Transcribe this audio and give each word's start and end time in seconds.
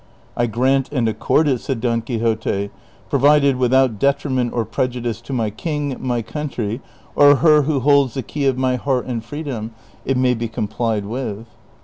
''I 0.35 0.47
grant 0.47 0.91
and 0.91 1.07
accord 1.07 1.47
it," 1.47 1.61
said 1.61 1.79
Don 1.79 2.01
Quixote," 2.01 2.71
})rovided 3.11 3.57
with 3.59 3.71
out 3.71 3.99
detriment 3.99 4.51
or 4.51 4.65
prejudice 4.65 5.21
to 5.21 5.31
my 5.31 5.51
king, 5.51 5.95
my 5.99 6.23
country, 6.23 6.81
or 7.15 7.35
her 7.35 7.61
who 7.69 7.81
holds 7.81 8.15
the 8.15 8.23
key 8.23 8.47
of 8.47 8.57
my 8.57 8.77
heart 8.77 9.05
and 9.05 9.23
freedom, 9.23 9.75
it 10.03 10.17
may 10.17 10.33
be 10.33 10.47
complied 10.47 11.05
with." 11.05 11.45